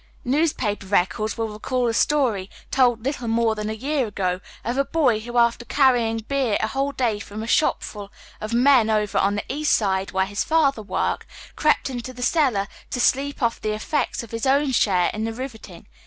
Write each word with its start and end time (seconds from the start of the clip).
Newspaper 0.25 0.87
readers 0.87 1.37
will 1.37 1.53
i 1.53 1.59
ecall 1.59 1.85
the 1.85 1.93
story, 1.93 2.49
told 2.71 3.05
little 3.05 3.27
more 3.27 3.53
than 3.53 3.69
a 3.69 3.73
year 3.73 4.07
ago, 4.07 4.41
of 4.65 4.75
a 4.75 4.83
boy 4.83 5.19
who 5.19 5.37
after 5.37 5.63
carrying 5.63 6.17
beer 6.27 6.57
a 6.59 6.69
whole 6.69 6.91
day 6.91 7.17
£oi' 7.17 7.43
a 7.43 7.45
shopfnl 7.45 8.09
of 8.41 8.51
men 8.51 8.89
over 8.89 9.19
on 9.19 9.35
the 9.35 9.45
East 9.47 9.73
Side, 9.73 10.09
where 10.09 10.25
his 10.25 10.43
father 10.43 10.81
worked, 10.81 11.27
crept 11.55 11.87
into 11.87 12.13
the 12.13 12.23
cel 12.23 12.53
lar 12.53 12.67
to 12.89 12.99
sleep 12.99 13.43
off 13.43 13.61
the 13.61 13.73
effects 13.75 14.23
of 14.23 14.31
his 14.31 14.47
own 14.47 14.71
share 14.71 15.11
in 15.13 15.23
the 15.23 15.33
rioting. 15.33 15.85